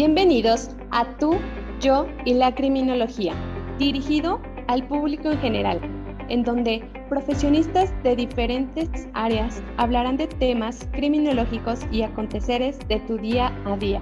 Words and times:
Bienvenidos 0.00 0.70
a 0.92 1.04
Tú, 1.18 1.40
Yo 1.80 2.06
y 2.24 2.34
la 2.34 2.54
Criminología, 2.54 3.34
dirigido 3.80 4.40
al 4.68 4.86
público 4.86 5.28
en 5.28 5.40
general, 5.40 5.80
en 6.28 6.44
donde 6.44 6.88
profesionistas 7.08 7.92
de 8.04 8.14
diferentes 8.14 8.88
áreas 9.14 9.60
hablarán 9.76 10.16
de 10.16 10.28
temas 10.28 10.86
criminológicos 10.92 11.80
y 11.90 12.02
aconteceres 12.02 12.78
de 12.86 13.00
tu 13.00 13.18
día 13.18 13.52
a 13.64 13.76
día. 13.76 14.00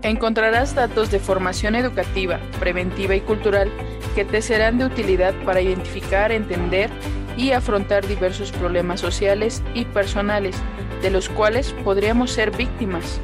Encontrarás 0.00 0.74
datos 0.74 1.10
de 1.10 1.18
formación 1.18 1.74
educativa, 1.74 2.40
preventiva 2.58 3.14
y 3.14 3.20
cultural 3.20 3.70
que 4.14 4.24
te 4.24 4.40
serán 4.40 4.78
de 4.78 4.86
utilidad 4.86 5.34
para 5.44 5.60
identificar, 5.60 6.32
entender 6.32 6.88
y 7.36 7.50
afrontar 7.50 8.06
diversos 8.08 8.52
problemas 8.52 9.00
sociales 9.00 9.62
y 9.74 9.84
personales 9.84 10.56
de 11.02 11.10
los 11.10 11.28
cuales 11.28 11.74
podríamos 11.84 12.30
ser 12.30 12.56
víctimas. 12.56 13.20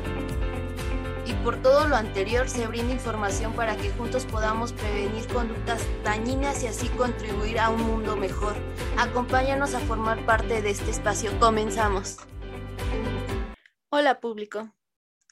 Por 1.46 1.62
todo 1.62 1.86
lo 1.86 1.94
anterior 1.94 2.48
se 2.48 2.66
brinda 2.66 2.92
información 2.92 3.54
para 3.54 3.76
que 3.76 3.90
juntos 3.90 4.26
podamos 4.26 4.72
prevenir 4.72 5.28
conductas 5.28 5.80
dañinas 6.02 6.64
y 6.64 6.66
así 6.66 6.88
contribuir 6.88 7.60
a 7.60 7.70
un 7.70 7.82
mundo 7.82 8.16
mejor. 8.16 8.56
Acompáñanos 8.98 9.72
a 9.74 9.78
formar 9.78 10.26
parte 10.26 10.60
de 10.60 10.70
este 10.70 10.90
espacio. 10.90 11.30
Comenzamos. 11.38 12.16
Hola 13.90 14.18
público. 14.18 14.74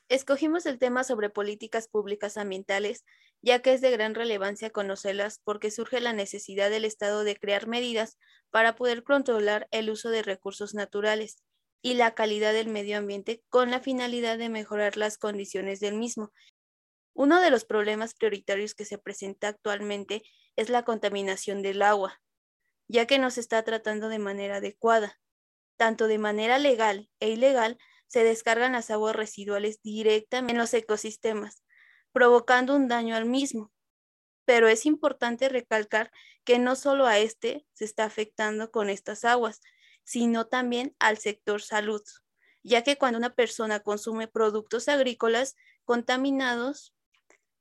Escogimos 0.08 0.66
el 0.66 0.78
tema 0.78 1.02
sobre 1.02 1.30
políticas 1.30 1.88
públicas 1.88 2.36
ambientales, 2.36 3.04
ya 3.42 3.58
que 3.58 3.72
es 3.72 3.80
de 3.80 3.90
gran 3.90 4.14
relevancia 4.14 4.70
conocerlas 4.70 5.40
porque 5.42 5.72
surge 5.72 5.98
la 5.98 6.12
necesidad 6.12 6.70
del 6.70 6.84
Estado 6.84 7.24
de 7.24 7.34
crear 7.34 7.66
medidas 7.66 8.18
para 8.50 8.76
poder 8.76 9.02
controlar 9.02 9.66
el 9.72 9.90
uso 9.90 10.10
de 10.10 10.22
recursos 10.22 10.74
naturales 10.74 11.42
y 11.84 11.92
la 11.92 12.14
calidad 12.14 12.54
del 12.54 12.68
medio 12.68 12.96
ambiente 12.96 13.44
con 13.50 13.70
la 13.70 13.78
finalidad 13.78 14.38
de 14.38 14.48
mejorar 14.48 14.96
las 14.96 15.18
condiciones 15.18 15.80
del 15.80 15.96
mismo. 15.96 16.32
Uno 17.12 17.42
de 17.42 17.50
los 17.50 17.66
problemas 17.66 18.14
prioritarios 18.14 18.74
que 18.74 18.86
se 18.86 18.96
presenta 18.96 19.48
actualmente 19.48 20.22
es 20.56 20.70
la 20.70 20.82
contaminación 20.82 21.60
del 21.60 21.82
agua, 21.82 22.22
ya 22.88 23.06
que 23.06 23.18
no 23.18 23.30
se 23.30 23.40
está 23.40 23.62
tratando 23.64 24.08
de 24.08 24.18
manera 24.18 24.56
adecuada. 24.56 25.20
Tanto 25.76 26.06
de 26.06 26.16
manera 26.16 26.58
legal 26.58 27.10
e 27.20 27.28
ilegal 27.28 27.76
se 28.06 28.24
descargan 28.24 28.72
las 28.72 28.90
aguas 28.90 29.14
residuales 29.14 29.82
directamente 29.82 30.52
en 30.52 30.58
los 30.58 30.72
ecosistemas, 30.72 31.64
provocando 32.12 32.74
un 32.74 32.88
daño 32.88 33.14
al 33.14 33.26
mismo. 33.26 33.70
Pero 34.46 34.68
es 34.68 34.86
importante 34.86 35.50
recalcar 35.50 36.10
que 36.44 36.58
no 36.58 36.76
solo 36.76 37.04
a 37.04 37.18
este 37.18 37.66
se 37.74 37.84
está 37.84 38.04
afectando 38.04 38.70
con 38.70 38.88
estas 38.88 39.26
aguas, 39.26 39.60
sino 40.04 40.46
también 40.46 40.94
al 40.98 41.18
sector 41.18 41.60
salud, 41.62 42.02
ya 42.62 42.82
que 42.82 42.96
cuando 42.96 43.18
una 43.18 43.34
persona 43.34 43.80
consume 43.80 44.28
productos 44.28 44.88
agrícolas 44.88 45.56
contaminados, 45.84 46.94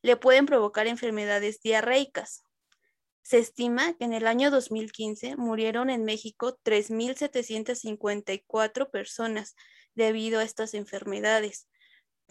le 0.02 0.16
pueden 0.18 0.46
provocar 0.46 0.88
enfermedades 0.88 1.62
diarreicas. 1.62 2.44
Se 3.22 3.40
estima 3.40 3.94
que 3.94 4.04
en 4.04 4.12
el 4.14 4.28
año 4.28 4.52
2015 4.52 5.38
murieron 5.38 5.90
en 5.90 6.04
México 6.04 6.60
3.754 6.64 8.92
personas 8.92 9.56
debido 9.96 10.40
a 10.40 10.44
estas 10.44 10.74
enfermedades, 10.74 11.70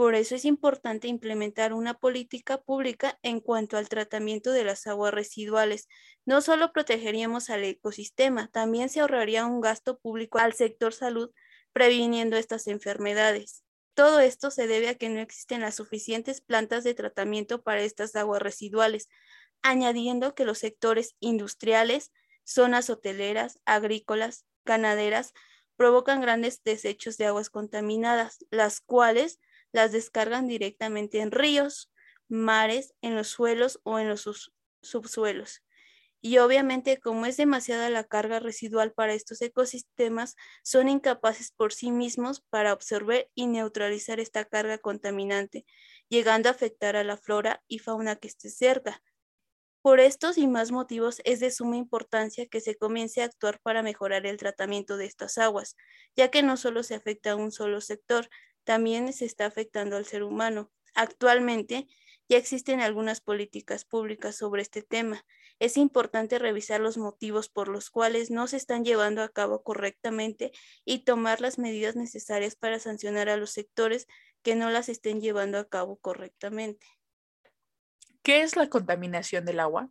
por 0.02 0.16
eso 0.16 0.34
es 0.34 0.44
importante 0.44 1.06
implementar 1.06 1.72
una 1.72 1.94
política 1.94 2.60
pública 2.60 3.20
en 3.22 3.38
cuanto 3.38 3.76
al 3.76 3.88
tratamiento 3.88 4.50
de 4.50 4.64
las 4.64 4.88
aguas 4.88 5.14
residuales. 5.14 5.86
No 6.24 6.40
solo 6.40 6.72
protegeríamos 6.72 7.50
al 7.50 7.62
ecosistema, 7.62 8.48
también 8.48 8.88
se 8.88 8.98
ahorraría 8.98 9.46
un 9.46 9.60
gasto 9.60 10.00
público 10.00 10.40
al 10.40 10.54
sector 10.54 10.92
salud 10.92 11.30
previniendo 11.72 12.36
estas 12.36 12.66
enfermedades. 12.66 13.62
Todo 13.94 14.18
esto 14.18 14.50
se 14.50 14.66
debe 14.66 14.88
a 14.88 14.96
que 14.96 15.08
no 15.08 15.20
existen 15.20 15.60
las 15.60 15.76
suficientes 15.76 16.40
plantas 16.40 16.82
de 16.82 16.94
tratamiento 16.94 17.62
para 17.62 17.82
estas 17.82 18.16
aguas 18.16 18.42
residuales, 18.42 19.08
añadiendo 19.62 20.34
que 20.34 20.44
los 20.44 20.58
sectores 20.58 21.14
industriales, 21.20 22.10
zonas 22.42 22.90
hoteleras, 22.90 23.60
agrícolas, 23.66 24.46
ganaderas, 24.64 25.32
provocan 25.76 26.20
grandes 26.20 26.60
desechos 26.64 27.18
de 27.18 27.26
aguas 27.26 27.50
contaminadas, 27.50 28.44
las 28.50 28.80
cuales 28.80 29.38
las 29.72 29.92
descargan 29.92 30.46
directamente 30.48 31.20
en 31.20 31.30
ríos, 31.30 31.90
mares, 32.28 32.94
en 33.02 33.16
los 33.16 33.28
suelos 33.28 33.80
o 33.84 33.98
en 33.98 34.08
los 34.08 34.52
subsuelos. 34.82 35.62
Y 36.24 36.38
obviamente, 36.38 36.98
como 37.00 37.26
es 37.26 37.36
demasiada 37.36 37.90
la 37.90 38.04
carga 38.04 38.38
residual 38.38 38.92
para 38.92 39.12
estos 39.12 39.42
ecosistemas, 39.42 40.36
son 40.62 40.88
incapaces 40.88 41.50
por 41.50 41.72
sí 41.72 41.90
mismos 41.90 42.42
para 42.48 42.70
absorber 42.70 43.28
y 43.34 43.48
neutralizar 43.48 44.20
esta 44.20 44.44
carga 44.44 44.78
contaminante, 44.78 45.66
llegando 46.08 46.48
a 46.48 46.52
afectar 46.52 46.94
a 46.94 47.02
la 47.02 47.16
flora 47.16 47.64
y 47.66 47.80
fauna 47.80 48.14
que 48.16 48.28
esté 48.28 48.50
cerca. 48.50 49.02
Por 49.82 49.98
estos 49.98 50.38
y 50.38 50.46
más 50.46 50.70
motivos 50.70 51.20
es 51.24 51.40
de 51.40 51.50
suma 51.50 51.76
importancia 51.76 52.46
que 52.46 52.60
se 52.60 52.76
comience 52.76 53.20
a 53.20 53.24
actuar 53.24 53.58
para 53.60 53.82
mejorar 53.82 54.24
el 54.24 54.36
tratamiento 54.36 54.96
de 54.96 55.06
estas 55.06 55.38
aguas, 55.38 55.74
ya 56.14 56.30
que 56.30 56.44
no 56.44 56.56
solo 56.56 56.84
se 56.84 56.94
afecta 56.94 57.32
a 57.32 57.36
un 57.36 57.50
solo 57.50 57.80
sector, 57.80 58.28
también 58.64 59.12
se 59.12 59.24
está 59.24 59.46
afectando 59.46 59.96
al 59.96 60.06
ser 60.06 60.22
humano. 60.22 60.70
Actualmente 60.94 61.88
ya 62.28 62.38
existen 62.38 62.80
algunas 62.80 63.20
políticas 63.20 63.84
públicas 63.84 64.36
sobre 64.36 64.62
este 64.62 64.82
tema. 64.82 65.24
Es 65.58 65.76
importante 65.76 66.38
revisar 66.38 66.80
los 66.80 66.96
motivos 66.96 67.48
por 67.48 67.68
los 67.68 67.90
cuales 67.90 68.30
no 68.30 68.46
se 68.46 68.56
están 68.56 68.84
llevando 68.84 69.22
a 69.22 69.28
cabo 69.28 69.62
correctamente 69.62 70.52
y 70.84 71.04
tomar 71.04 71.40
las 71.40 71.58
medidas 71.58 71.94
necesarias 71.94 72.56
para 72.56 72.78
sancionar 72.78 73.28
a 73.28 73.36
los 73.36 73.50
sectores 73.50 74.06
que 74.42 74.56
no 74.56 74.70
las 74.70 74.88
estén 74.88 75.20
llevando 75.20 75.58
a 75.58 75.68
cabo 75.68 75.98
correctamente. 75.98 76.86
¿Qué 78.22 78.42
es 78.42 78.56
la 78.56 78.68
contaminación 78.68 79.44
del 79.44 79.60
agua? 79.60 79.90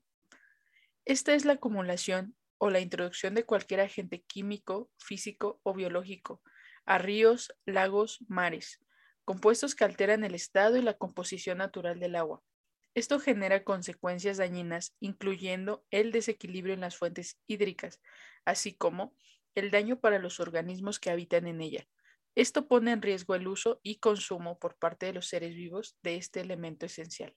Esta 1.06 1.34
es 1.34 1.46
la 1.46 1.54
acumulación 1.54 2.36
o 2.58 2.70
la 2.70 2.80
introducción 2.80 3.34
de 3.34 3.46
cualquier 3.46 3.82
agente 3.82 4.24
químico, 4.24 4.90
físico 4.98 5.60
o 5.64 5.74
biológico 5.74 6.42
a 6.86 6.98
ríos, 6.98 7.54
lagos, 7.66 8.24
mares, 8.28 8.80
compuestos 9.26 9.76
que 9.76 9.84
alteran 9.84 10.24
el 10.24 10.36
estado 10.36 10.78
y 10.78 10.82
la 10.82 10.96
composición 10.96 11.60
natural 11.60 12.00
del 12.00 12.16
agua. 12.16 12.44
Esto 12.94 13.20
genera 13.20 13.64
consecuencias 13.64 14.38
dañinas, 14.38 14.96
incluyendo 15.00 15.86
el 15.92 16.12
desequilibrio 16.12 16.74
en 16.74 16.82
las 16.82 16.98
fuentes 16.98 17.40
hídricas, 17.48 18.02
así 18.44 18.74
como 18.74 19.16
el 19.56 19.72
daño 19.72 20.00
para 20.00 20.20
los 20.20 20.40
organismos 20.40 21.00
que 21.00 21.10
habitan 21.10 21.48
en 21.48 21.62
ella. 21.62 21.88
Esto 22.36 22.68
pone 22.68 22.92
en 22.92 23.02
riesgo 23.02 23.36
el 23.36 23.48
uso 23.48 23.80
y 23.84 24.00
consumo 24.00 24.58
por 24.60 24.78
parte 24.78 25.06
de 25.06 25.14
los 25.14 25.28
seres 25.28 25.56
vivos 25.56 25.98
de 26.02 26.16
este 26.16 26.42
elemento 26.42 26.86
esencial. 26.86 27.36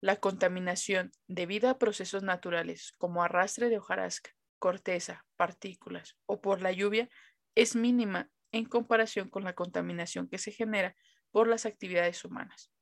La 0.00 0.16
contaminación 0.16 1.12
debida 1.26 1.70
a 1.70 1.78
procesos 1.78 2.22
naturales 2.22 2.94
como 2.98 3.22
arrastre 3.22 3.68
de 3.68 3.78
hojarasca, 3.78 4.30
corteza, 4.58 5.26
partículas 5.36 6.16
o 6.26 6.40
por 6.40 6.62
la 6.62 6.72
lluvia 6.72 7.08
es 7.54 7.76
mínima 7.76 8.30
en 8.52 8.64
comparación 8.64 9.28
con 9.28 9.44
la 9.44 9.54
contaminación 9.54 10.28
que 10.28 10.38
se 10.38 10.52
genera 10.52 10.96
por 11.30 11.48
las 11.48 11.66
actividades 11.66 12.24
humanas. 12.24 12.72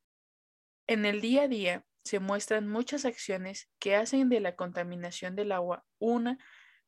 En 0.86 1.04
el 1.04 1.20
día 1.20 1.42
a 1.42 1.48
día 1.48 1.84
se 2.04 2.20
muestran 2.20 2.66
muchas 2.68 3.04
acciones 3.04 3.68
que 3.78 3.94
hacen 3.94 4.28
de 4.28 4.40
la 4.40 4.56
contaminación 4.56 5.36
del 5.36 5.52
agua 5.52 5.84
una 5.98 6.38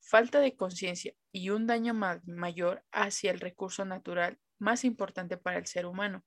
falta 0.00 0.40
de 0.40 0.56
conciencia 0.56 1.14
y 1.30 1.50
un 1.50 1.66
daño 1.66 1.92
mayor 1.92 2.84
hacia 2.90 3.30
el 3.30 3.40
recurso 3.40 3.84
natural 3.84 4.38
más 4.58 4.84
importante 4.84 5.36
para 5.36 5.58
el 5.58 5.66
ser 5.66 5.86
humano. 5.86 6.24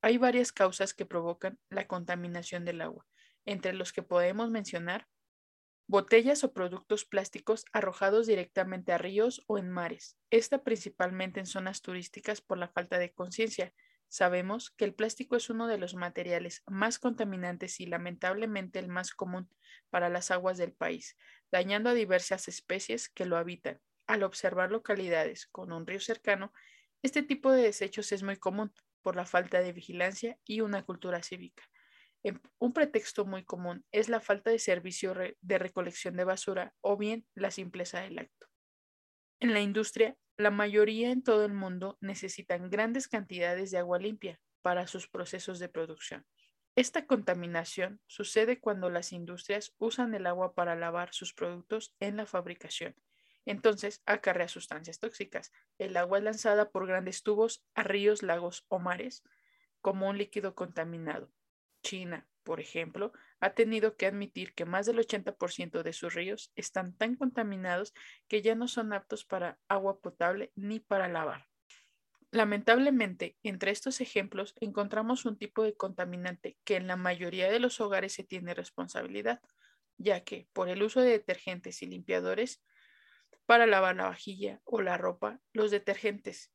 Hay 0.00 0.18
varias 0.18 0.52
causas 0.52 0.94
que 0.94 1.06
provocan 1.06 1.58
la 1.68 1.88
contaminación 1.88 2.64
del 2.64 2.80
agua, 2.80 3.06
entre 3.44 3.72
los 3.72 3.92
que 3.92 4.02
podemos 4.02 4.50
mencionar 4.50 5.08
botellas 5.88 6.44
o 6.44 6.52
productos 6.52 7.04
plásticos 7.04 7.64
arrojados 7.72 8.26
directamente 8.26 8.92
a 8.92 8.98
ríos 8.98 9.42
o 9.46 9.58
en 9.58 9.70
mares, 9.70 10.16
esta 10.30 10.62
principalmente 10.64 11.40
en 11.40 11.46
zonas 11.46 11.82
turísticas 11.82 12.40
por 12.40 12.58
la 12.58 12.68
falta 12.68 12.98
de 12.98 13.12
conciencia. 13.12 13.72
Sabemos 14.08 14.70
que 14.70 14.84
el 14.84 14.94
plástico 14.94 15.36
es 15.36 15.50
uno 15.50 15.66
de 15.66 15.78
los 15.78 15.94
materiales 15.94 16.62
más 16.66 16.98
contaminantes 16.98 17.80
y 17.80 17.86
lamentablemente 17.86 18.78
el 18.78 18.88
más 18.88 19.12
común 19.12 19.48
para 19.90 20.08
las 20.08 20.30
aguas 20.30 20.58
del 20.58 20.72
país, 20.72 21.16
dañando 21.50 21.90
a 21.90 21.94
diversas 21.94 22.48
especies 22.48 23.08
que 23.08 23.26
lo 23.26 23.36
habitan. 23.36 23.80
Al 24.06 24.22
observar 24.22 24.70
localidades 24.70 25.46
con 25.46 25.72
un 25.72 25.86
río 25.86 26.00
cercano, 26.00 26.52
este 27.02 27.22
tipo 27.22 27.50
de 27.52 27.62
desechos 27.62 28.12
es 28.12 28.22
muy 28.22 28.36
común 28.36 28.72
por 29.02 29.16
la 29.16 29.26
falta 29.26 29.60
de 29.60 29.72
vigilancia 29.72 30.38
y 30.44 30.60
una 30.60 30.84
cultura 30.84 31.22
cívica. 31.22 31.64
Em, 32.26 32.40
un 32.58 32.72
pretexto 32.72 33.24
muy 33.24 33.44
común 33.44 33.84
es 33.92 34.08
la 34.08 34.18
falta 34.18 34.50
de 34.50 34.58
servicio 34.58 35.14
de 35.14 35.58
recolección 35.58 36.16
de 36.16 36.24
basura 36.24 36.74
o 36.80 36.96
bien 36.96 37.24
la 37.36 37.52
simpleza 37.52 38.00
del 38.00 38.18
acto. 38.18 38.48
En 39.38 39.52
la 39.52 39.60
industria, 39.60 40.16
la 40.36 40.50
mayoría 40.50 41.12
en 41.12 41.22
todo 41.22 41.44
el 41.44 41.52
mundo 41.52 41.98
necesitan 42.00 42.68
grandes 42.68 43.06
cantidades 43.06 43.70
de 43.70 43.78
agua 43.78 44.00
limpia 44.00 44.40
para 44.60 44.88
sus 44.88 45.06
procesos 45.06 45.60
de 45.60 45.68
producción. 45.68 46.26
Esta 46.74 47.06
contaminación 47.06 48.00
sucede 48.08 48.58
cuando 48.58 48.90
las 48.90 49.12
industrias 49.12 49.76
usan 49.78 50.12
el 50.12 50.26
agua 50.26 50.52
para 50.52 50.74
lavar 50.74 51.14
sus 51.14 51.32
productos 51.32 51.94
en 52.00 52.16
la 52.16 52.26
fabricación. 52.26 52.96
Entonces 53.44 54.02
acarrea 54.04 54.48
sustancias 54.48 54.98
tóxicas. 54.98 55.52
El 55.78 55.96
agua 55.96 56.18
es 56.18 56.24
lanzada 56.24 56.72
por 56.72 56.88
grandes 56.88 57.22
tubos 57.22 57.64
a 57.76 57.84
ríos, 57.84 58.24
lagos 58.24 58.66
o 58.66 58.80
mares 58.80 59.22
como 59.80 60.08
un 60.08 60.18
líquido 60.18 60.56
contaminado 60.56 61.30
China, 61.86 62.26
por 62.42 62.58
ejemplo, 62.58 63.12
ha 63.38 63.54
tenido 63.54 63.96
que 63.96 64.06
admitir 64.06 64.54
que 64.54 64.64
más 64.64 64.86
del 64.86 64.98
80% 64.98 65.84
de 65.84 65.92
sus 65.92 66.14
ríos 66.14 66.50
están 66.56 66.96
tan 66.96 67.14
contaminados 67.14 67.94
que 68.26 68.42
ya 68.42 68.56
no 68.56 68.66
son 68.66 68.92
aptos 68.92 69.24
para 69.24 69.60
agua 69.68 70.00
potable 70.00 70.50
ni 70.56 70.80
para 70.80 71.06
lavar. 71.06 71.46
Lamentablemente, 72.32 73.36
entre 73.44 73.70
estos 73.70 74.00
ejemplos 74.00 74.52
encontramos 74.60 75.26
un 75.26 75.38
tipo 75.38 75.62
de 75.62 75.76
contaminante 75.76 76.58
que 76.64 76.74
en 76.74 76.88
la 76.88 76.96
mayoría 76.96 77.48
de 77.52 77.60
los 77.60 77.80
hogares 77.80 78.14
se 78.14 78.24
tiene 78.24 78.52
responsabilidad, 78.52 79.40
ya 79.96 80.24
que 80.24 80.48
por 80.52 80.68
el 80.68 80.82
uso 80.82 81.00
de 81.00 81.10
detergentes 81.10 81.82
y 81.82 81.86
limpiadores 81.86 82.64
para 83.46 83.66
lavar 83.66 83.94
la 83.94 84.08
vajilla 84.08 84.60
o 84.64 84.82
la 84.82 84.98
ropa, 84.98 85.38
los 85.52 85.70
detergentes 85.70 86.50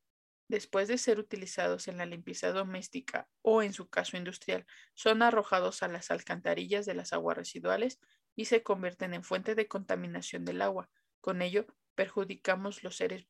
después 0.52 0.90
de 0.90 0.98
ser 0.98 1.18
utilizados 1.18 1.88
en 1.88 1.98
la 1.98 2.06
limpieza 2.06 2.52
doméstica 2.52 3.28
o 3.42 3.64
en 3.64 3.74
su 3.74 3.90
caso 3.90 4.18
industrial, 4.18 4.68
son 4.94 5.24
arrojados 5.24 5.82
a 5.82 5.88
las 5.88 6.12
alcantarillas 6.12 6.86
de 6.86 6.94
las 6.94 7.14
aguas 7.14 7.38
residuales 7.38 8.00
y 8.36 8.46
se 8.46 8.62
convierten 8.62 9.14
en 9.14 9.24
fuente 9.24 9.56
de 9.56 9.68
contaminación 9.68 10.44
del 10.44 10.62
agua. 10.62 10.90
Con 11.22 11.42
ello, 11.42 11.66
perjudicamos 11.96 12.82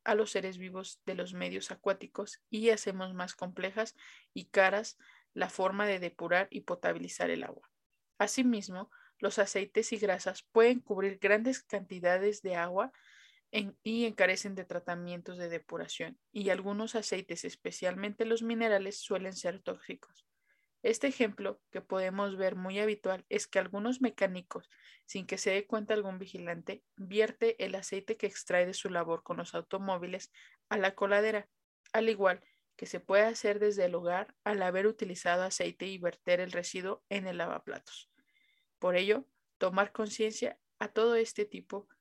a 0.03 0.15
los 0.15 0.31
seres 0.31 0.57
vivos 0.57 0.99
de 1.05 1.15
los 1.15 1.33
medios 1.33 1.69
acuáticos 1.69 2.41
y 2.49 2.69
hacemos 2.71 3.13
más 3.13 3.35
complejas 3.35 3.95
y 4.33 4.45
caras 4.45 4.97
la 5.33 5.49
forma 5.49 5.85
de 5.85 5.99
depurar 5.99 6.47
y 6.49 6.61
potabilizar 6.61 7.29
el 7.29 7.43
agua. 7.43 7.69
Asimismo, 8.17 8.89
los 9.19 9.37
aceites 9.37 9.93
y 9.93 9.97
grasas 9.97 10.41
pueden 10.51 10.79
cubrir 10.79 11.19
grandes 11.19 11.61
cantidades 11.61 12.41
de 12.41 12.55
agua 12.55 12.91
y 13.51 14.05
encarecen 14.05 14.55
de 14.55 14.63
tratamientos 14.63 15.37
de 15.37 15.49
depuración, 15.49 16.17
y 16.31 16.49
algunos 16.49 16.95
aceites, 16.95 17.43
especialmente 17.43 18.25
los 18.25 18.43
minerales, 18.43 18.97
suelen 18.97 19.33
ser 19.33 19.59
tóxicos. 19.59 20.25
Este 20.83 21.07
ejemplo, 21.07 21.61
que 21.69 21.81
podemos 21.81 22.37
ver 22.37 22.55
muy 22.55 22.79
habitual, 22.79 23.25
es 23.29 23.47
que 23.47 23.59
algunos 23.59 24.01
mecánicos, 24.01 24.69
sin 25.05 25.27
que 25.27 25.37
se 25.37 25.51
dé 25.51 25.67
cuenta 25.67 25.93
algún 25.93 26.17
vigilante, 26.17 26.83
vierte 26.95 27.63
el 27.63 27.75
aceite 27.75 28.17
que 28.17 28.25
extrae 28.25 28.65
de 28.65 28.73
su 28.73 28.89
labor 28.89 29.21
con 29.21 29.37
los 29.37 29.53
automóviles 29.53 30.31
a 30.69 30.77
la 30.77 30.95
coladera, 30.95 31.47
al 31.93 32.09
igual 32.09 32.41
que 32.75 32.87
se 32.87 32.99
puede 32.99 33.23
hacer 33.23 33.59
desde 33.59 33.85
el 33.85 33.93
hogar 33.93 34.33
al 34.43 34.63
haber 34.63 34.87
utilizado 34.87 35.43
aceite 35.43 35.85
y 35.85 35.99
verter 35.99 36.39
el 36.39 36.51
residuo 36.51 37.03
en 37.09 37.27
el 37.27 37.37
lavaplatos. 37.37 38.09
Por 38.79 38.95
ello, 38.95 39.27
tomar 39.59 39.91
conciencia 39.91 40.57
a 40.79 40.87
todo 40.87 41.13
este 41.15 41.45
tipo 41.45 41.87
de 41.87 42.00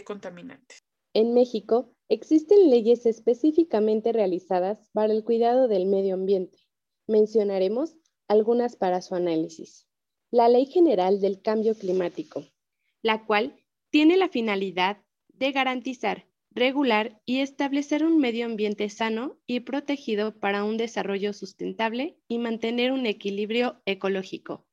contaminantes. 0.00 0.82
En 1.14 1.34
México 1.34 1.94
existen 2.08 2.70
leyes 2.70 3.04
específicamente 3.04 4.12
realizadas 4.12 4.88
para 4.94 5.12
el 5.12 5.24
cuidado 5.24 5.68
del 5.68 5.84
medio 5.84 6.14
ambiente. 6.14 6.58
Mencionaremos 7.06 7.94
algunas 8.28 8.76
para 8.76 9.02
su 9.02 9.14
análisis. 9.14 9.86
La 10.30 10.48
Ley 10.48 10.64
General 10.64 11.20
del 11.20 11.42
Cambio 11.42 11.74
Climático, 11.74 12.46
la 13.02 13.26
cual 13.26 13.54
tiene 13.90 14.16
la 14.16 14.30
finalidad 14.30 15.02
de 15.28 15.52
garantizar, 15.52 16.26
regular 16.50 17.20
y 17.26 17.40
establecer 17.40 18.04
un 18.04 18.18
medio 18.18 18.46
ambiente 18.46 18.88
sano 18.88 19.38
y 19.46 19.60
protegido 19.60 20.38
para 20.40 20.64
un 20.64 20.78
desarrollo 20.78 21.34
sustentable 21.34 22.16
y 22.28 22.38
mantener 22.38 22.92
un 22.92 23.04
equilibrio 23.04 23.82
ecológico, 23.84 24.66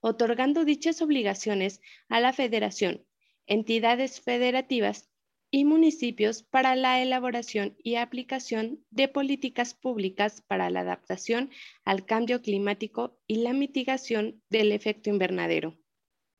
otorgando 0.00 0.66
dichas 0.66 1.00
obligaciones 1.00 1.80
a 2.08 2.20
la 2.20 2.34
Federación 2.34 3.05
entidades 3.46 4.20
federativas 4.20 5.10
y 5.50 5.64
municipios 5.64 6.42
para 6.42 6.76
la 6.76 7.00
elaboración 7.00 7.76
y 7.82 7.94
aplicación 7.94 8.84
de 8.90 9.08
políticas 9.08 9.74
públicas 9.74 10.42
para 10.46 10.70
la 10.70 10.80
adaptación 10.80 11.50
al 11.84 12.04
cambio 12.04 12.42
climático 12.42 13.18
y 13.26 13.36
la 13.36 13.52
mitigación 13.52 14.42
del 14.50 14.72
efecto 14.72 15.10
invernadero. 15.10 15.78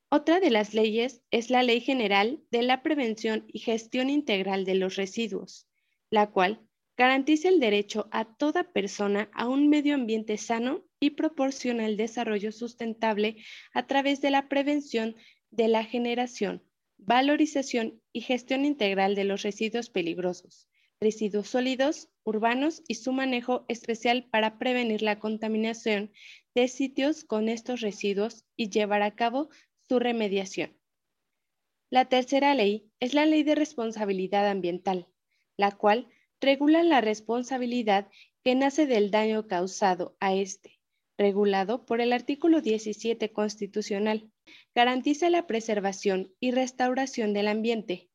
Otra 0.08 0.38
de 0.40 0.50
las 0.50 0.74
leyes 0.74 1.22
es 1.30 1.50
la 1.50 1.62
Ley 1.62 1.80
General 1.80 2.40
de 2.50 2.62
la 2.62 2.82
Prevención 2.82 3.44
y 3.48 3.60
Gestión 3.60 4.08
Integral 4.08 4.64
de 4.64 4.76
los 4.76 4.96
Residuos, 4.96 5.68
la 6.10 6.30
cual 6.30 6.60
garantiza 6.96 7.48
el 7.48 7.60
derecho 7.60 8.08
a 8.10 8.24
toda 8.24 8.72
persona 8.72 9.28
a 9.32 9.48
un 9.48 9.68
medio 9.68 9.94
ambiente 9.94 10.38
sano 10.38 10.84
y 11.00 11.10
proporciona 11.10 11.86
el 11.86 11.96
desarrollo 11.96 12.52
sustentable 12.52 13.36
a 13.72 13.86
través 13.86 14.20
de 14.20 14.30
la 14.30 14.48
prevención 14.48 15.16
de 15.50 15.68
la 15.68 15.84
generación, 15.84 16.62
valorización 17.06 18.02
y 18.12 18.20
gestión 18.20 18.64
integral 18.64 19.14
de 19.14 19.22
los 19.22 19.42
residuos 19.42 19.90
peligrosos, 19.90 20.68
residuos 21.00 21.48
sólidos, 21.48 22.08
urbanos 22.24 22.82
y 22.88 22.96
su 22.96 23.12
manejo 23.12 23.64
especial 23.68 24.28
para 24.28 24.58
prevenir 24.58 25.02
la 25.02 25.20
contaminación 25.20 26.10
de 26.54 26.66
sitios 26.66 27.22
con 27.22 27.48
estos 27.48 27.80
residuos 27.80 28.44
y 28.56 28.70
llevar 28.70 29.02
a 29.02 29.14
cabo 29.14 29.48
su 29.88 30.00
remediación. 30.00 30.76
La 31.90 32.06
tercera 32.06 32.54
ley 32.56 32.90
es 32.98 33.14
la 33.14 33.24
Ley 33.24 33.44
de 33.44 33.54
Responsabilidad 33.54 34.48
Ambiental, 34.48 35.06
la 35.56 35.70
cual 35.70 36.08
regula 36.40 36.82
la 36.82 37.00
responsabilidad 37.00 38.08
que 38.42 38.56
nace 38.56 38.86
del 38.86 39.12
daño 39.12 39.46
causado 39.46 40.16
a 40.18 40.34
este, 40.34 40.80
regulado 41.16 41.86
por 41.86 42.00
el 42.00 42.12
artículo 42.12 42.60
17 42.60 43.32
constitucional 43.32 44.32
garantiza 44.74 45.30
la 45.30 45.46
preservación 45.46 46.34
y 46.40 46.50
restauración 46.50 47.32
del 47.32 47.48
ambiente 47.48 48.10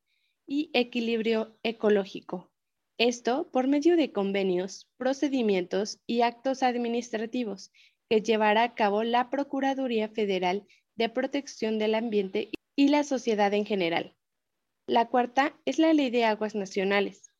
y 0.47 0.69
equilibrio 0.73 1.57
ecológico. 1.63 2.51
Esto 2.99 3.49
por 3.51 3.67
medio 3.67 3.97
de 3.97 4.11
convenios, 4.11 4.87
procedimientos 4.97 5.99
y 6.05 6.21
actos 6.21 6.61
administrativos 6.61 7.71
que 8.09 8.21
llevará 8.21 8.63
a 8.63 8.75
cabo 8.75 9.03
la 9.03 9.29
Procuraduría 9.29 10.09
Federal 10.09 10.67
de 10.95 11.09
Protección 11.09 11.79
del 11.79 11.95
Ambiente 11.95 12.51
y 12.75 12.89
la 12.89 13.03
sociedad 13.03 13.53
en 13.53 13.65
general. 13.65 14.15
La 14.87 15.07
cuarta 15.07 15.59
es 15.65 15.79
la 15.79 15.93
Ley 15.93 16.11
de 16.11 16.25
Aguas 16.25 16.53
Nacionales, 16.53 17.31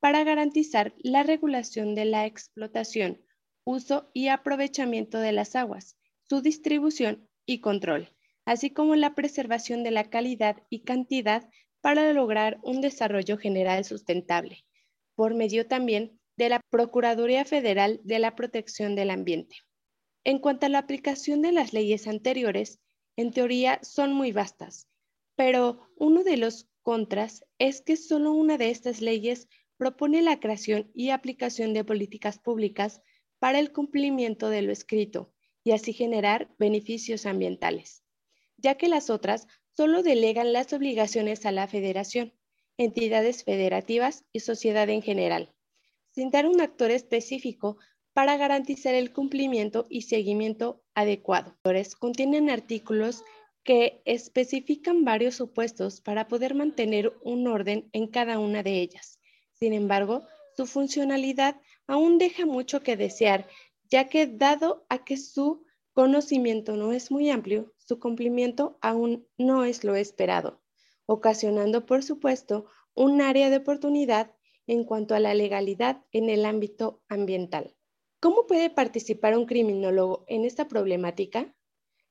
para 0.00 0.24
garantizar 0.24 0.94
la 0.98 1.22
regulación 1.22 1.94
de 1.94 2.06
la 2.06 2.26
explotación, 2.26 3.22
uso 3.64 4.10
y 4.14 4.28
aprovechamiento 4.28 5.20
de 5.20 5.32
las 5.32 5.54
aguas, 5.54 5.96
su 6.28 6.40
distribución 6.40 7.28
y 7.46 7.60
control 7.60 8.10
así 8.48 8.70
como 8.70 8.96
la 8.96 9.14
preservación 9.14 9.82
de 9.82 9.90
la 9.90 10.08
calidad 10.08 10.62
y 10.70 10.80
cantidad 10.80 11.50
para 11.82 12.14
lograr 12.14 12.58
un 12.62 12.80
desarrollo 12.80 13.36
general 13.36 13.84
sustentable, 13.84 14.64
por 15.14 15.34
medio 15.34 15.66
también 15.66 16.18
de 16.38 16.48
la 16.48 16.62
Procuraduría 16.70 17.44
Federal 17.44 18.00
de 18.04 18.18
la 18.18 18.34
Protección 18.34 18.94
del 18.94 19.10
Ambiente. 19.10 19.56
En 20.24 20.38
cuanto 20.38 20.64
a 20.64 20.70
la 20.70 20.78
aplicación 20.78 21.42
de 21.42 21.52
las 21.52 21.74
leyes 21.74 22.08
anteriores, 22.08 22.80
en 23.16 23.32
teoría 23.32 23.80
son 23.82 24.14
muy 24.14 24.32
vastas, 24.32 24.88
pero 25.36 25.86
uno 25.98 26.24
de 26.24 26.38
los 26.38 26.70
contras 26.80 27.44
es 27.58 27.82
que 27.82 27.98
solo 27.98 28.32
una 28.32 28.56
de 28.56 28.70
estas 28.70 29.02
leyes 29.02 29.46
propone 29.76 30.22
la 30.22 30.40
creación 30.40 30.90
y 30.94 31.10
aplicación 31.10 31.74
de 31.74 31.84
políticas 31.84 32.38
públicas 32.38 33.02
para 33.40 33.58
el 33.58 33.72
cumplimiento 33.72 34.48
de 34.48 34.62
lo 34.62 34.72
escrito 34.72 35.34
y 35.64 35.72
así 35.72 35.92
generar 35.92 36.48
beneficios 36.58 37.26
ambientales 37.26 38.04
ya 38.58 38.76
que 38.76 38.88
las 38.88 39.08
otras 39.08 39.46
solo 39.76 40.02
delegan 40.02 40.52
las 40.52 40.72
obligaciones 40.72 41.46
a 41.46 41.52
la 41.52 41.66
federación, 41.68 42.34
entidades 42.76 43.44
federativas 43.44 44.24
y 44.32 44.40
sociedad 44.40 44.88
en 44.88 45.02
general, 45.02 45.54
sin 46.10 46.30
dar 46.30 46.46
un 46.46 46.60
actor 46.60 46.90
específico 46.90 47.78
para 48.12 48.36
garantizar 48.36 48.94
el 48.94 49.12
cumplimiento 49.12 49.86
y 49.88 50.02
seguimiento 50.02 50.82
adecuado. 50.94 51.56
Contienen 52.00 52.50
artículos 52.50 53.22
que 53.62 54.02
especifican 54.04 55.04
varios 55.04 55.36
supuestos 55.36 56.00
para 56.00 56.26
poder 56.26 56.54
mantener 56.54 57.12
un 57.22 57.46
orden 57.46 57.88
en 57.92 58.08
cada 58.08 58.38
una 58.38 58.62
de 58.62 58.80
ellas. 58.80 59.20
Sin 59.52 59.72
embargo, 59.72 60.26
su 60.56 60.66
funcionalidad 60.66 61.60
aún 61.86 62.18
deja 62.18 62.46
mucho 62.46 62.82
que 62.82 62.96
desear, 62.96 63.46
ya 63.90 64.08
que 64.08 64.26
dado 64.26 64.84
a 64.88 65.04
que 65.04 65.16
su 65.16 65.64
conocimiento 65.98 66.76
no 66.76 66.92
es 66.92 67.10
muy 67.10 67.28
amplio, 67.28 67.74
su 67.76 67.98
cumplimiento 67.98 68.78
aún 68.80 69.26
no 69.36 69.64
es 69.64 69.82
lo 69.82 69.96
esperado, 69.96 70.62
ocasionando, 71.06 71.86
por 71.86 72.04
supuesto, 72.04 72.66
un 72.94 73.20
área 73.20 73.50
de 73.50 73.56
oportunidad 73.56 74.32
en 74.68 74.84
cuanto 74.84 75.16
a 75.16 75.18
la 75.18 75.34
legalidad 75.34 76.04
en 76.12 76.30
el 76.30 76.44
ámbito 76.44 77.02
ambiental. 77.08 77.74
¿Cómo 78.20 78.46
puede 78.46 78.70
participar 78.70 79.36
un 79.36 79.46
criminólogo 79.46 80.24
en 80.28 80.44
esta 80.44 80.68
problemática? 80.68 81.52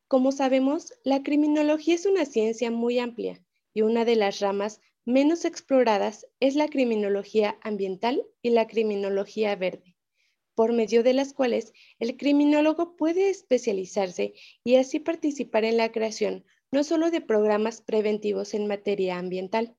Como 0.10 0.34
sabemos, 0.34 0.94
la 1.06 1.24
criminología 1.24 1.96
es 1.96 2.06
una 2.06 2.26
ciencia 2.26 2.72
muy 2.72 3.00
amplia 3.00 3.42
y 3.74 3.84
una 3.84 4.04
de 4.04 4.18
las 4.18 4.42
ramas 4.42 4.82
menos 5.06 5.46
exploradas 5.46 6.28
es 6.42 6.56
la 6.56 6.68
criminología 6.68 7.58
ambiental 7.62 8.28
y 8.42 8.50
la 8.50 8.68
criminología 8.68 9.56
verde 9.56 9.97
por 10.58 10.74
medio 10.74 11.04
de 11.04 11.14
las 11.14 11.34
cuales 11.34 11.72
el 12.00 12.18
criminólogo 12.18 12.98
puede 12.98 13.30
especializarse 13.30 14.34
y 14.64 14.78
así 14.78 15.00
participar 15.00 15.66
en 15.66 15.78
la 15.78 15.92
creación 15.92 16.46
no 16.72 16.84
solo 16.84 17.12
de 17.12 17.22
programas 17.22 17.82
preventivos 17.82 18.56
en 18.56 18.66
materia 18.66 19.20
ambiental, 19.20 19.76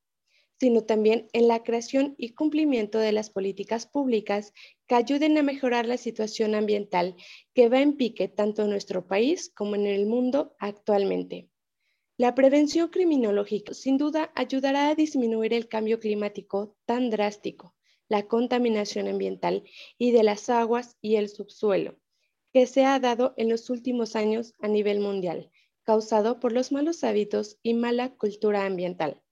sino 0.61 0.85
también 0.85 1.26
en 1.32 1.49
la 1.49 1.64
creación 1.64 2.14
y 2.16 2.28
cumplimiento 2.30 3.00
de 3.00 3.11
las 3.11 3.28
políticas 3.28 3.87
públicas 3.87 4.52
que 4.87 4.94
ayuden 4.94 5.37
a 5.37 5.42
mejorar 5.42 5.85
la 5.85 5.97
situación 5.97 6.54
ambiental 6.54 7.16
que 7.54 7.68
va 7.68 7.80
en 7.80 7.97
pique 7.97 8.28
tanto 8.28 8.62
en 8.62 8.70
nuestro 8.70 9.08
país 9.08 9.50
como 9.52 9.75
en 9.75 9.85
el 9.85 10.06
mundo 10.06 10.54
actualmente. 10.61 11.49
La 12.16 12.37
prevención 12.37 12.88
criminológica 12.88 13.75
sin 13.75 13.99
duda 13.99 14.30
ayudará 14.37 14.90
a 14.90 14.94
disminuir 14.94 15.54
el 15.54 15.66
cambio 15.66 15.99
climático 15.99 16.76
tan 16.87 17.11
drástico, 17.11 17.75
la 18.08 18.26
contaminación 18.26 19.06
ambiental 19.06 19.64
y 19.98 20.12
de 20.12 20.22
las 20.22 20.48
aguas 20.48 20.96
y 21.00 21.16
el 21.16 21.28
subsuelo, 21.28 21.98
que 22.52 22.66
se 22.66 22.84
ha 22.84 22.98
dado 22.98 23.34
en 23.36 23.48
los 23.48 23.70
últimos 23.70 24.16
años 24.16 24.54
a 24.60 24.68
nivel 24.68 25.00
mundial, 25.00 25.50
causado 25.84 26.40
por 26.40 26.52
los 26.52 26.72
malos 26.72 27.04
hábitos 27.04 27.58
y 27.62 27.74
mala 27.74 28.14
cultura 28.16 28.64
ambiental. 28.64 29.22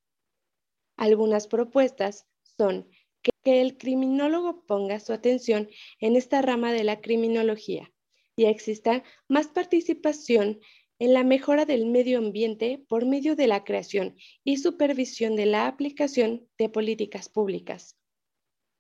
Algunas 0.97 1.47
propuestas 1.47 2.27
son 2.43 2.89
que 3.23 3.61
el 3.61 3.77
criminólogo 3.77 4.65
ponga 4.67 5.01
su 5.01 5.13
atención 5.13 5.69
en 6.01 6.17
esta 6.17 6.43
rama 6.43 6.73
de 6.73 6.85
la 6.85 7.01
criminología 7.01 7.93
y 8.37 8.45
exista 8.45 9.03
más 9.29 9.49
participación 9.49 10.61
en 10.99 11.13
la 11.13 11.25
mejora 11.25 11.67
del 11.67 11.87
medio 11.87 12.19
ambiente 12.19 12.85
por 12.89 13.05
medio 13.05 13.37
de 13.37 13.47
la 13.47 13.65
creación 13.65 14.17
y 14.45 14.59
supervisión 14.59 15.37
de 15.37 15.47
la 15.47 15.67
aplicación 15.67 16.49
de 16.57 16.69
políticas 16.69 17.29
públicas 17.29 17.97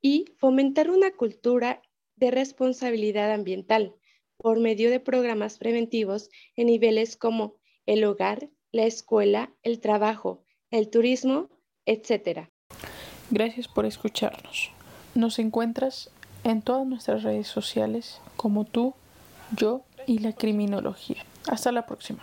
y 0.06 0.26
fomentar 0.36 0.88
una 0.88 1.10
cultura 1.10 1.82
de 2.14 2.30
responsabilidad 2.30 3.32
ambiental 3.32 3.96
por 4.36 4.60
medio 4.60 4.88
de 4.88 5.00
programas 5.00 5.58
preventivos 5.58 6.30
en 6.54 6.68
niveles 6.68 7.16
como 7.16 7.56
el 7.86 8.04
hogar, 8.04 8.48
la 8.70 8.84
escuela, 8.84 9.52
el 9.64 9.80
trabajo, 9.80 10.44
el 10.70 10.90
turismo 10.90 11.50
etcétera. 11.86 12.50
Gracias 13.30 13.66
por 13.66 13.84
escucharnos. 13.84 14.70
Nos 15.16 15.40
encuentras 15.40 16.08
en 16.44 16.62
todas 16.62 16.86
nuestras 16.86 17.25
redes 17.25 17.48
sociales 17.48 18.20
como 18.36 18.64
tú, 18.64 18.94
yo 19.56 19.82
y 20.06 20.18
la 20.18 20.32
criminología. 20.34 21.25
Hasta 21.48 21.72
la 21.72 21.84
próxima. 21.84 22.22